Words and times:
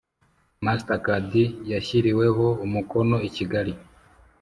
Mastercard 0.65 1.33
yashyiriweho 1.71 2.45
umukono 2.65 3.15
i 3.27 3.29
kigali 3.35 3.73